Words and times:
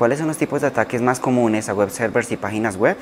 ¿Cuáles 0.00 0.18
son 0.18 0.28
los 0.28 0.38
tipos 0.38 0.62
de 0.62 0.68
ataques 0.68 1.02
más 1.02 1.20
comunes 1.20 1.68
a 1.68 1.74
web 1.74 1.90
servers 1.90 2.32
y 2.32 2.38
páginas 2.38 2.78
web? 2.78 2.96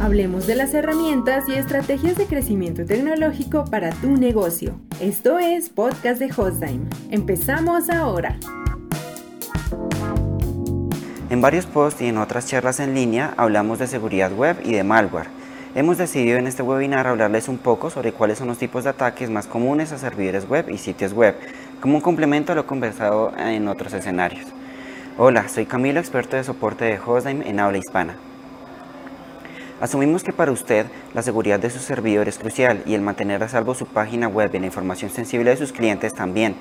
Hablemos 0.00 0.48
de 0.48 0.56
las 0.56 0.74
herramientas 0.74 1.48
y 1.48 1.54
estrategias 1.54 2.16
de 2.16 2.26
crecimiento 2.26 2.84
tecnológico 2.84 3.64
para 3.66 3.90
tu 3.90 4.16
negocio. 4.16 4.80
Esto 5.00 5.38
es 5.38 5.68
Podcast 5.68 6.18
de 6.18 6.32
Hostime. 6.36 6.88
Empezamos 7.12 7.88
ahora. 7.90 8.40
En 11.30 11.40
varios 11.40 11.66
posts 11.66 12.02
y 12.02 12.08
en 12.08 12.18
otras 12.18 12.48
charlas 12.48 12.80
en 12.80 12.92
línea 12.92 13.34
hablamos 13.36 13.78
de 13.78 13.86
seguridad 13.86 14.32
web 14.32 14.56
y 14.64 14.72
de 14.72 14.82
malware. 14.82 15.28
Hemos 15.76 15.96
decidido 15.96 16.38
en 16.38 16.48
este 16.48 16.62
webinar 16.62 17.06
hablarles 17.06 17.48
un 17.48 17.58
poco 17.58 17.90
sobre 17.90 18.10
cuáles 18.10 18.38
son 18.38 18.48
los 18.48 18.58
tipos 18.58 18.82
de 18.82 18.90
ataques 18.90 19.30
más 19.30 19.46
comunes 19.46 19.92
a 19.92 19.98
servidores 19.98 20.48
web 20.48 20.70
y 20.70 20.78
sitios 20.78 21.12
web, 21.12 21.36
como 21.80 21.96
un 21.96 22.00
complemento 22.00 22.50
a 22.50 22.54
lo 22.56 22.66
conversado 22.66 23.32
en 23.36 23.68
otros 23.68 23.92
escenarios. 23.92 24.55
Hola, 25.18 25.48
soy 25.48 25.64
Camilo, 25.64 25.98
experto 25.98 26.36
de 26.36 26.44
soporte 26.44 26.84
de 26.84 26.98
Hostime 26.98 27.48
en 27.48 27.58
habla 27.58 27.78
hispana. 27.78 28.16
Asumimos 29.80 30.22
que 30.22 30.34
para 30.34 30.52
usted 30.52 30.84
la 31.14 31.22
seguridad 31.22 31.58
de 31.58 31.70
su 31.70 31.78
servidor 31.78 32.28
es 32.28 32.38
crucial 32.38 32.82
y 32.84 32.92
el 32.92 33.00
mantener 33.00 33.42
a 33.42 33.48
salvo 33.48 33.74
su 33.74 33.86
página 33.86 34.28
web 34.28 34.50
y 34.52 34.58
la 34.58 34.66
información 34.66 35.10
sensible 35.10 35.48
de 35.48 35.56
sus 35.56 35.72
clientes 35.72 36.12
también. 36.12 36.54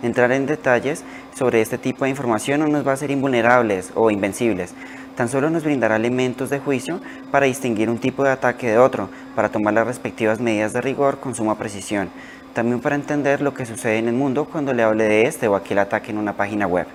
Entrar 0.00 0.30
en 0.30 0.46
detalles 0.46 1.02
sobre 1.36 1.60
este 1.60 1.76
tipo 1.76 2.04
de 2.04 2.10
información 2.10 2.60
no 2.60 2.68
nos 2.68 2.86
va 2.86 2.92
a 2.92 2.94
hacer 2.94 3.10
invulnerables 3.10 3.90
o 3.96 4.12
invencibles, 4.12 4.74
tan 5.16 5.28
solo 5.28 5.50
nos 5.50 5.64
brindará 5.64 5.96
elementos 5.96 6.50
de 6.50 6.60
juicio 6.60 7.00
para 7.32 7.46
distinguir 7.46 7.90
un 7.90 7.98
tipo 7.98 8.22
de 8.22 8.30
ataque 8.30 8.68
de 8.68 8.78
otro, 8.78 9.08
para 9.34 9.48
tomar 9.48 9.74
las 9.74 9.88
respectivas 9.88 10.38
medidas 10.38 10.72
de 10.72 10.82
rigor 10.82 11.18
con 11.18 11.34
suma 11.34 11.58
precisión, 11.58 12.10
también 12.54 12.78
para 12.78 12.94
entender 12.94 13.42
lo 13.42 13.54
que 13.54 13.66
sucede 13.66 13.98
en 13.98 14.06
el 14.06 14.14
mundo 14.14 14.44
cuando 14.44 14.72
le 14.72 14.84
hable 14.84 15.02
de 15.02 15.26
este 15.26 15.48
o 15.48 15.56
aquel 15.56 15.80
ataque 15.80 16.12
en 16.12 16.18
una 16.18 16.36
página 16.36 16.68
web. 16.68 16.86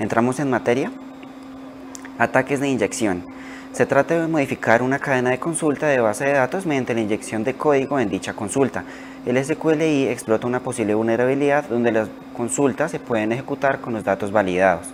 ¿Entramos 0.00 0.40
en 0.40 0.48
materia? 0.48 0.90
Ataques 2.16 2.58
de 2.58 2.68
inyección. 2.68 3.22
Se 3.72 3.84
trata 3.84 4.18
de 4.18 4.28
modificar 4.28 4.82
una 4.82 4.98
cadena 4.98 5.28
de 5.28 5.38
consulta 5.38 5.88
de 5.88 6.00
base 6.00 6.24
de 6.24 6.32
datos 6.32 6.64
mediante 6.64 6.94
la 6.94 7.02
inyección 7.02 7.44
de 7.44 7.52
código 7.52 8.00
en 8.00 8.08
dicha 8.08 8.32
consulta. 8.32 8.82
El 9.26 9.36
SQLI 9.44 10.08
explota 10.08 10.46
una 10.46 10.60
posible 10.60 10.94
vulnerabilidad 10.94 11.68
donde 11.68 11.92
las 11.92 12.08
consultas 12.34 12.90
se 12.90 12.98
pueden 12.98 13.32
ejecutar 13.32 13.82
con 13.82 13.92
los 13.92 14.02
datos 14.02 14.32
validados. 14.32 14.86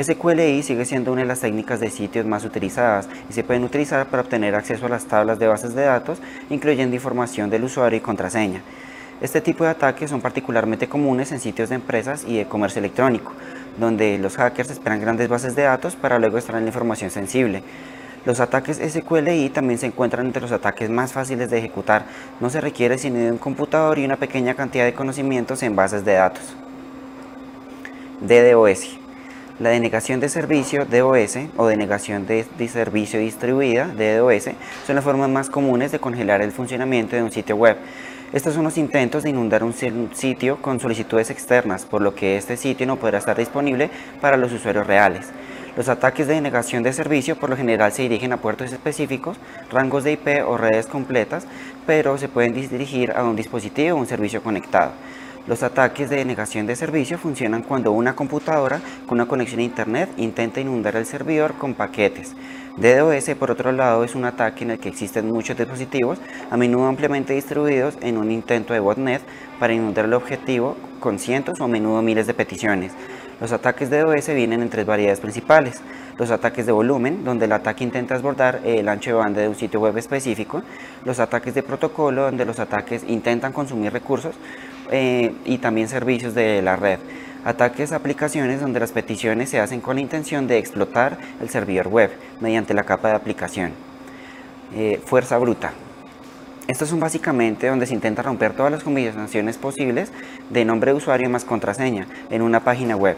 SQLI 0.00 0.62
sigue 0.62 0.84
siendo 0.84 1.10
una 1.10 1.22
de 1.22 1.26
las 1.28 1.40
técnicas 1.40 1.80
de 1.80 1.90
sitios 1.90 2.24
más 2.24 2.44
utilizadas 2.44 3.08
y 3.28 3.32
se 3.32 3.42
pueden 3.42 3.64
utilizar 3.64 4.06
para 4.06 4.22
obtener 4.22 4.54
acceso 4.54 4.86
a 4.86 4.88
las 4.88 5.06
tablas 5.06 5.40
de 5.40 5.48
bases 5.48 5.74
de 5.74 5.82
datos, 5.82 6.20
incluyendo 6.48 6.94
información 6.94 7.50
del 7.50 7.64
usuario 7.64 7.98
y 7.98 8.02
contraseña. 8.02 8.62
Este 9.20 9.40
tipo 9.40 9.64
de 9.64 9.70
ataques 9.70 10.10
son 10.10 10.20
particularmente 10.20 10.88
comunes 10.88 11.32
en 11.32 11.40
sitios 11.40 11.70
de 11.70 11.74
empresas 11.74 12.24
y 12.24 12.36
de 12.36 12.46
comercio 12.46 12.78
electrónico, 12.78 13.32
donde 13.78 14.18
los 14.18 14.36
hackers 14.36 14.70
esperan 14.70 15.00
grandes 15.00 15.28
bases 15.28 15.54
de 15.54 15.62
datos 15.62 15.96
para 15.96 16.18
luego 16.18 16.38
extraer 16.38 16.62
la 16.62 16.68
información 16.68 17.10
sensible. 17.10 17.62
Los 18.24 18.40
ataques 18.40 18.78
SQLI 18.78 19.48
también 19.50 19.78
se 19.78 19.86
encuentran 19.86 20.26
entre 20.26 20.42
los 20.42 20.52
ataques 20.52 20.90
más 20.90 21.12
fáciles 21.12 21.50
de 21.50 21.58
ejecutar. 21.58 22.04
No 22.40 22.50
se 22.50 22.60
requiere 22.60 22.98
sino 22.98 23.18
de 23.18 23.30
un 23.30 23.38
computador 23.38 23.98
y 23.98 24.04
una 24.04 24.16
pequeña 24.16 24.54
cantidad 24.54 24.84
de 24.84 24.92
conocimientos 24.92 25.62
en 25.62 25.76
bases 25.76 26.04
de 26.04 26.14
datos. 26.14 26.54
DDoS. 28.20 28.98
La 29.60 29.70
denegación 29.70 30.20
de 30.20 30.28
servicio 30.28 30.84
DOS 30.84 31.38
o 31.56 31.66
denegación 31.66 32.26
de, 32.26 32.44
de, 32.58 32.68
servicio 32.68 33.18
distribuida 33.18 33.88
DDoS 33.88 34.50
son 34.86 34.94
las 34.94 35.04
formas 35.04 35.28
más 35.30 35.50
comunes 35.50 35.90
de 35.90 35.98
congelar 35.98 36.42
el 36.42 36.52
funcionamiento 36.52 37.16
de 37.16 37.22
un 37.22 37.32
sitio 37.32 37.56
web. 37.56 37.76
Estos 38.30 38.52
son 38.52 38.64
los 38.64 38.76
intentos 38.76 39.22
de 39.22 39.30
inundar 39.30 39.64
un 39.64 39.72
sitio 39.72 40.60
con 40.60 40.80
solicitudes 40.80 41.30
externas, 41.30 41.86
por 41.86 42.02
lo 42.02 42.14
que 42.14 42.36
este 42.36 42.58
sitio 42.58 42.86
no 42.86 42.96
podrá 42.96 43.16
estar 43.16 43.38
disponible 43.38 43.90
para 44.20 44.36
los 44.36 44.52
usuarios 44.52 44.86
reales. 44.86 45.28
Los 45.78 45.88
ataques 45.88 46.26
de 46.26 46.34
denegación 46.34 46.82
de 46.82 46.92
servicio 46.92 47.36
por 47.36 47.48
lo 47.48 47.56
general 47.56 47.90
se 47.90 48.02
dirigen 48.02 48.34
a 48.34 48.36
puertos 48.36 48.70
específicos, 48.70 49.38
rangos 49.72 50.04
de 50.04 50.12
IP 50.12 50.46
o 50.46 50.58
redes 50.58 50.86
completas, 50.86 51.46
pero 51.86 52.18
se 52.18 52.28
pueden 52.28 52.52
dirigir 52.52 53.12
a 53.12 53.24
un 53.24 53.34
dispositivo 53.34 53.96
o 53.96 54.00
un 54.00 54.06
servicio 54.06 54.42
conectado. 54.42 54.92
Los 55.46 55.62
ataques 55.62 56.10
de 56.10 56.16
denegación 56.16 56.66
de 56.66 56.76
servicio 56.76 57.16
funcionan 57.16 57.62
cuando 57.62 57.92
una 57.92 58.14
computadora 58.14 58.82
con 59.06 59.16
una 59.16 59.26
conexión 59.26 59.60
a 59.60 59.64
Internet 59.64 60.10
intenta 60.18 60.60
inundar 60.60 60.96
el 60.96 61.06
servidor 61.06 61.54
con 61.54 61.72
paquetes. 61.72 62.34
DDoS, 62.80 63.34
por 63.34 63.50
otro 63.50 63.72
lado, 63.72 64.04
es 64.04 64.14
un 64.14 64.24
ataque 64.24 64.62
en 64.62 64.70
el 64.70 64.78
que 64.78 64.88
existen 64.88 65.26
muchos 65.32 65.56
dispositivos, 65.56 66.18
a 66.48 66.56
menudo 66.56 66.86
ampliamente 66.86 67.32
distribuidos 67.32 67.98
en 68.02 68.16
un 68.16 68.30
intento 68.30 68.72
de 68.72 68.78
botnet 68.78 69.20
para 69.58 69.72
inundar 69.72 70.04
el 70.04 70.14
objetivo 70.14 70.76
con 71.00 71.18
cientos 71.18 71.60
o 71.60 71.64
a 71.64 71.68
menudo 71.68 72.02
miles 72.02 72.28
de 72.28 72.34
peticiones. 72.34 72.92
Los 73.40 73.52
ataques 73.52 73.88
de 73.88 74.00
DOS 74.00 74.28
vienen 74.28 74.62
en 74.62 74.68
tres 74.68 74.84
variedades 74.84 75.20
principales. 75.20 75.80
Los 76.18 76.30
ataques 76.32 76.66
de 76.66 76.72
volumen, 76.72 77.24
donde 77.24 77.44
el 77.44 77.52
ataque 77.52 77.84
intenta 77.84 78.14
desbordar 78.14 78.60
el 78.64 78.88
ancho 78.88 79.10
de 79.10 79.14
banda 79.14 79.40
de 79.40 79.48
un 79.48 79.54
sitio 79.54 79.78
web 79.78 79.96
específico. 79.96 80.62
Los 81.04 81.20
ataques 81.20 81.54
de 81.54 81.62
protocolo, 81.62 82.22
donde 82.22 82.44
los 82.44 82.58
ataques 82.58 83.04
intentan 83.06 83.52
consumir 83.52 83.92
recursos 83.92 84.34
eh, 84.90 85.32
y 85.44 85.58
también 85.58 85.88
servicios 85.88 86.34
de 86.34 86.60
la 86.62 86.74
red. 86.74 86.98
Ataques 87.44 87.92
a 87.92 87.96
aplicaciones 87.96 88.60
donde 88.60 88.80
las 88.80 88.90
peticiones 88.90 89.48
se 89.50 89.60
hacen 89.60 89.80
con 89.80 89.96
la 89.96 90.02
intención 90.02 90.48
de 90.48 90.58
explotar 90.58 91.18
el 91.40 91.48
servidor 91.48 91.86
web 91.86 92.10
mediante 92.40 92.74
la 92.74 92.82
capa 92.82 93.08
de 93.08 93.14
aplicación. 93.14 93.72
Eh, 94.74 95.00
fuerza 95.04 95.38
bruta. 95.38 95.72
Estos 96.68 96.90
son 96.90 97.00
básicamente 97.00 97.66
donde 97.66 97.86
se 97.86 97.94
intenta 97.94 98.20
romper 98.20 98.52
todas 98.52 98.70
las 98.70 98.84
combinaciones 98.84 99.56
posibles 99.56 100.12
de 100.50 100.66
nombre 100.66 100.90
de 100.90 100.98
usuario 100.98 101.30
más 101.30 101.46
contraseña 101.46 102.06
en 102.28 102.42
una 102.42 102.60
página 102.60 102.94
web. 102.94 103.16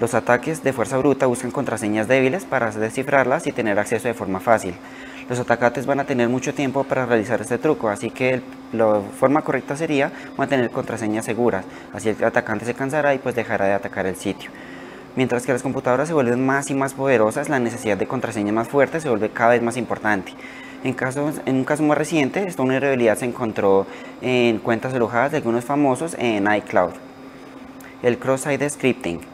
Los 0.00 0.14
ataques 0.14 0.62
de 0.62 0.72
fuerza 0.72 0.98
bruta 0.98 1.26
buscan 1.26 1.50
contraseñas 1.50 2.06
débiles 2.06 2.44
para 2.44 2.70
descifrarlas 2.70 3.48
y 3.48 3.52
tener 3.52 3.80
acceso 3.80 4.06
de 4.06 4.14
forma 4.14 4.38
fácil. 4.38 4.74
Los 5.28 5.40
atacantes 5.40 5.84
van 5.84 5.98
a 5.98 6.04
tener 6.04 6.28
mucho 6.28 6.54
tiempo 6.54 6.84
para 6.84 7.04
realizar 7.04 7.40
este 7.40 7.58
truco, 7.58 7.88
así 7.88 8.10
que 8.10 8.40
la 8.72 9.00
forma 9.18 9.42
correcta 9.42 9.76
sería 9.76 10.12
mantener 10.36 10.70
contraseñas 10.70 11.24
seguras. 11.24 11.64
Así 11.92 12.10
el 12.10 12.22
atacante 12.22 12.66
se 12.66 12.74
cansará 12.74 13.14
y 13.14 13.18
pues 13.18 13.34
dejará 13.34 13.64
de 13.66 13.72
atacar 13.72 14.06
el 14.06 14.14
sitio. 14.14 14.52
Mientras 15.16 15.44
que 15.44 15.52
las 15.52 15.62
computadoras 15.62 16.06
se 16.06 16.14
vuelven 16.14 16.46
más 16.46 16.70
y 16.70 16.74
más 16.74 16.94
poderosas, 16.94 17.48
la 17.48 17.58
necesidad 17.58 17.96
de 17.96 18.06
contraseñas 18.06 18.54
más 18.54 18.68
fuertes 18.68 19.02
se 19.02 19.08
vuelve 19.08 19.30
cada 19.30 19.50
vez 19.50 19.62
más 19.62 19.76
importante. 19.76 20.34
En, 20.84 20.96
en 21.46 21.56
un 21.56 21.64
caso 21.64 21.82
más 21.82 21.96
reciente, 21.96 22.42
esta 22.46 22.62
vulnerabilidad 22.62 23.16
se 23.16 23.24
encontró 23.24 23.86
en 24.20 24.58
cuentas 24.58 24.92
alojadas 24.94 25.30
de 25.30 25.38
algunos 25.38 25.64
famosos 25.64 26.16
en 26.18 26.52
iCloud. 26.52 26.92
El 28.02 28.18
cross-site 28.18 28.68
scripting. 28.68 29.31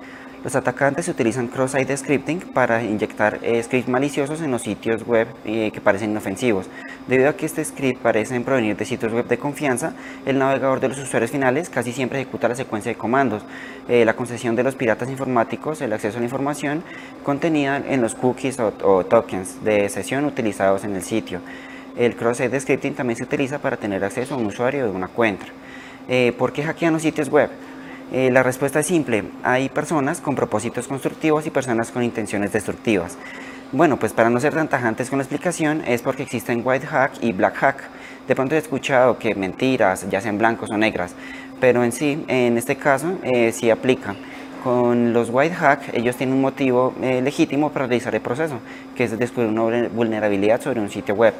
Los 0.48 0.56
atacantes 0.56 1.06
utilizan 1.08 1.48
cross-site 1.48 1.94
scripting 1.94 2.40
para 2.40 2.82
inyectar 2.82 3.38
eh, 3.42 3.62
scripts 3.62 3.90
maliciosos 3.90 4.40
en 4.40 4.50
los 4.50 4.62
sitios 4.62 5.06
web 5.06 5.28
eh, 5.44 5.70
que 5.74 5.82
parecen 5.82 6.12
inofensivos. 6.12 6.70
Debido 7.06 7.28
a 7.28 7.34
que 7.34 7.44
este 7.44 7.62
script 7.62 8.00
parecen 8.00 8.44
provenir 8.44 8.74
de 8.74 8.86
sitios 8.86 9.12
web 9.12 9.28
de 9.28 9.36
confianza, 9.36 9.92
el 10.24 10.38
navegador 10.38 10.80
de 10.80 10.88
los 10.88 10.98
usuarios 11.00 11.30
finales 11.30 11.68
casi 11.68 11.92
siempre 11.92 12.22
ejecuta 12.22 12.48
la 12.48 12.54
secuencia 12.54 12.90
de 12.90 12.96
comandos, 12.96 13.42
eh, 13.90 14.06
la 14.06 14.16
concesión 14.16 14.56
de 14.56 14.62
los 14.62 14.74
piratas 14.74 15.10
informáticos, 15.10 15.82
el 15.82 15.92
acceso 15.92 16.16
a 16.16 16.20
la 16.20 16.24
información 16.24 16.82
contenida 17.24 17.76
en 17.76 18.00
los 18.00 18.14
cookies 18.14 18.58
o, 18.58 19.04
tokens 19.04 19.62
de 19.62 19.86
sesión 19.90 20.24
utilizados 20.24 20.82
en 20.82 20.96
el 20.96 21.02
sitio. 21.02 21.40
El 21.94 22.16
cross-site 22.16 22.58
scripting 22.58 22.94
también 22.94 23.18
se 23.18 23.24
utiliza 23.24 23.58
para 23.58 23.76
tener 23.76 24.02
acceso 24.02 24.34
a 24.34 24.38
un 24.38 24.46
usuario 24.46 24.84
de 24.84 24.92
una 24.92 25.08
cuenta. 25.08 25.44
¿Por 26.38 26.54
qué 26.54 26.62
hackean 26.62 26.94
los 26.94 27.02
sitios 27.02 27.28
web? 27.28 27.50
Eh, 28.10 28.30
la 28.30 28.42
respuesta 28.42 28.80
es 28.80 28.86
simple. 28.86 29.24
Hay 29.42 29.68
personas 29.68 30.20
con 30.20 30.34
propósitos 30.34 30.88
constructivos 30.88 31.46
y 31.46 31.50
personas 31.50 31.90
con 31.90 32.02
intenciones 32.02 32.52
destructivas. 32.52 33.18
Bueno, 33.70 33.98
pues 33.98 34.14
para 34.14 34.30
no 34.30 34.40
ser 34.40 34.54
tan 34.54 34.68
tajantes 34.68 35.10
con 35.10 35.18
la 35.18 35.24
explicación 35.24 35.82
es 35.86 36.00
porque 36.00 36.22
existen 36.22 36.62
white 36.64 36.86
hack 36.86 37.12
y 37.20 37.32
black 37.32 37.54
hack. 37.56 37.82
De 38.26 38.34
pronto 38.34 38.54
he 38.54 38.58
escuchado 38.58 39.18
que 39.18 39.34
mentiras, 39.34 40.08
ya 40.08 40.22
sean 40.22 40.38
blancos 40.38 40.70
o 40.70 40.78
negras, 40.78 41.14
pero 41.60 41.84
en 41.84 41.92
sí, 41.92 42.24
en 42.28 42.56
este 42.56 42.76
caso, 42.76 43.18
eh, 43.22 43.52
sí 43.52 43.70
aplica. 43.70 44.16
Con 44.64 45.12
los 45.12 45.28
white 45.30 45.54
hack, 45.54 45.94
ellos 45.94 46.16
tienen 46.16 46.34
un 46.34 46.40
motivo 46.40 46.94
eh, 47.02 47.20
legítimo 47.20 47.70
para 47.70 47.86
realizar 47.86 48.14
el 48.14 48.22
proceso, 48.22 48.58
que 48.96 49.04
es 49.04 49.18
descubrir 49.18 49.50
una 49.50 49.88
vulnerabilidad 49.88 50.62
sobre 50.62 50.80
un 50.80 50.88
sitio 50.88 51.14
web. 51.14 51.34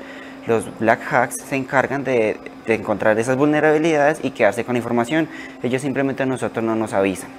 Los 0.47 0.79
black 0.79 1.01
hacks 1.13 1.37
se 1.37 1.57
encargan 1.57 2.05
de, 2.05 2.39
encontrar 2.67 3.19
esas 3.19 3.37
vulnerabilidades 3.37 4.21
y 4.23 4.31
quedarse 4.31 4.65
con 4.65 4.77
información. 4.77 5.29
Ellos 5.63 5.83
simplemente 5.83 6.23
a 6.23 6.27
nosotros 6.27 6.65
no 6.65 6.77
nos 6.77 6.93
avisan. 6.93 7.31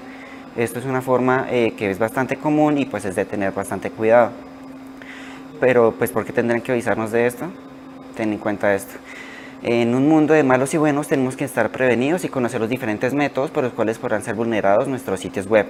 Esto 0.56 0.80
es 0.80 0.86
una 0.86 1.01
forma 1.01 1.48
eh, 1.50 1.74
que 1.78 1.90
es 1.90 2.00
bastante 2.00 2.36
común 2.38 2.78
y 2.78 2.86
pues 2.86 3.06
es 3.06 3.16
de 3.16 3.25
tener 3.25 3.51
bastante 3.51 3.92
cuidado. 3.92 4.31
Pero 5.60 5.94
pues 5.98 6.12
¿por 6.12 6.25
qué 6.25 6.34
tendrán 6.34 6.62
que 6.62 6.72
avisarnos 6.72 7.12
de 7.12 7.28
esto? 7.28 7.46
Ten 8.16 8.34
en 8.34 8.40
cuenta 8.40 8.74
esto. 8.74 8.96
En 9.62 9.94
un 9.94 10.07
mundo 10.07 10.34
de 10.34 10.44
malos 10.44 10.74
y 10.74 10.78
buenos 10.78 11.10
tenemos 11.10 11.36
que 11.36 11.44
estar 11.44 11.69
prevenidos 11.69 12.24
y 12.24 12.30
conocer 12.30 12.62
los 12.62 12.69
diferentes 12.69 13.13
métodos 13.13 13.51
por 13.51 13.63
los 13.63 13.74
cuales 13.74 14.00
podrán 14.00 14.24
ser 14.24 14.36
vulnerados 14.36 14.88
nuestros 14.88 15.19
sitios 15.19 15.48
web. 15.48 15.68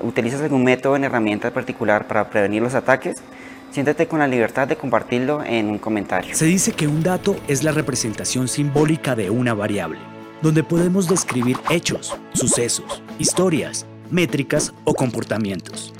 ¿Utilizas 0.00 0.42
algún 0.42 0.62
método 0.62 0.96
en 0.96 1.04
herramienta 1.04 1.50
particular 1.50 2.06
para 2.06 2.28
prevenir 2.28 2.62
los 2.62 2.74
ataques? 2.74 3.22
Siéntete 3.74 4.06
con 4.06 4.20
la 4.20 4.28
libertad 4.28 4.68
de 4.68 4.76
compartirlo 4.76 5.42
en 5.42 5.68
un 5.68 5.78
comentario. 5.78 6.32
Se 6.36 6.44
dice 6.44 6.70
que 6.70 6.86
un 6.86 7.02
dato 7.02 7.34
es 7.48 7.64
la 7.64 7.72
representación 7.72 8.46
simbólica 8.46 9.16
de 9.16 9.30
una 9.30 9.52
variable, 9.52 9.98
donde 10.42 10.62
podemos 10.62 11.08
describir 11.08 11.56
hechos, 11.68 12.16
sucesos, 12.34 13.02
historias, 13.18 13.84
métricas 14.12 14.72
o 14.84 14.94
comportamientos. 14.94 15.92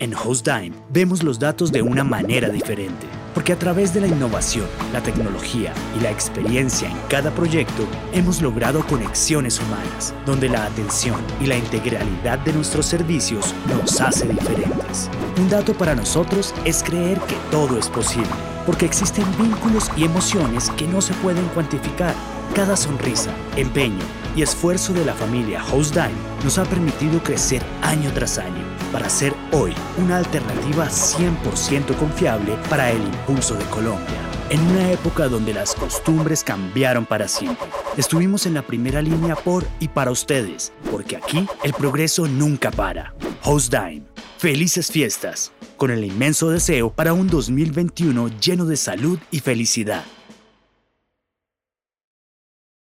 En 0.00 0.12
HostDime 0.12 0.72
vemos 0.88 1.22
los 1.22 1.38
datos 1.38 1.70
de 1.70 1.82
una 1.82 2.02
manera 2.02 2.48
diferente, 2.48 3.06
porque 3.34 3.52
a 3.52 3.58
través 3.58 3.94
de 3.94 4.00
la 4.00 4.06
innovación, 4.06 4.66
la 4.92 5.02
tecnología 5.02 5.72
y 5.96 6.02
la 6.02 6.10
experiencia 6.10 6.90
en 6.90 6.96
cada 7.08 7.30
proyecto 7.30 7.86
hemos 8.12 8.42
logrado 8.42 8.86
conexiones 8.86 9.60
humanas, 9.60 10.14
donde 10.26 10.48
la 10.48 10.64
atención 10.64 11.20
y 11.40 11.46
la 11.46 11.56
integralidad 11.56 12.38
de 12.40 12.52
nuestros 12.52 12.86
servicios 12.86 13.54
nos 13.68 14.00
hace 14.00 14.26
diferentes. 14.28 15.08
Un 15.38 15.48
dato 15.48 15.74
para 15.74 15.94
nosotros 15.94 16.54
es 16.64 16.82
creer 16.82 17.18
que 17.20 17.36
todo 17.50 17.78
es 17.78 17.88
posible, 17.88 18.28
porque 18.66 18.86
existen 18.86 19.24
vínculos 19.38 19.90
y 19.96 20.04
emociones 20.04 20.70
que 20.70 20.86
no 20.86 21.00
se 21.00 21.14
pueden 21.14 21.46
cuantificar. 21.48 22.14
Cada 22.54 22.76
sonrisa, 22.76 23.30
empeño 23.56 24.04
y 24.36 24.42
esfuerzo 24.42 24.92
de 24.92 25.04
la 25.04 25.14
familia 25.14 25.64
HostDime 25.72 26.10
nos 26.44 26.58
ha 26.58 26.64
permitido 26.64 27.22
crecer 27.22 27.62
año 27.82 28.10
tras 28.12 28.38
año 28.38 28.61
para 28.92 29.08
ser 29.08 29.34
hoy 29.52 29.72
una 29.98 30.18
alternativa 30.18 30.86
100% 30.86 31.96
confiable 31.98 32.56
para 32.68 32.90
el 32.90 33.02
impulso 33.02 33.54
de 33.54 33.64
Colombia. 33.64 34.32
En 34.50 34.60
una 34.60 34.92
época 34.92 35.28
donde 35.28 35.54
las 35.54 35.74
costumbres 35.74 36.44
cambiaron 36.44 37.06
para 37.06 37.26
siempre, 37.26 37.66
estuvimos 37.96 38.44
en 38.44 38.54
la 38.54 38.62
primera 38.62 39.00
línea 39.00 39.34
por 39.34 39.64
y 39.80 39.88
para 39.88 40.10
ustedes, 40.10 40.72
porque 40.90 41.16
aquí 41.16 41.48
el 41.64 41.72
progreso 41.72 42.28
nunca 42.28 42.70
para. 42.70 43.14
HostDime, 43.44 44.02
felices 44.36 44.90
fiestas, 44.90 45.52
con 45.78 45.90
el 45.90 46.04
inmenso 46.04 46.50
deseo 46.50 46.92
para 46.92 47.14
un 47.14 47.28
2021 47.28 48.28
lleno 48.40 48.66
de 48.66 48.76
salud 48.76 49.18
y 49.30 49.40
felicidad. 49.40 50.04